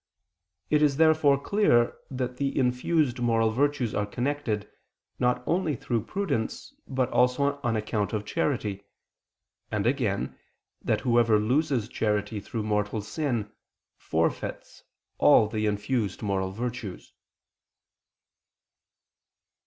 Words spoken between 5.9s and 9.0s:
prudence, but also on account of charity: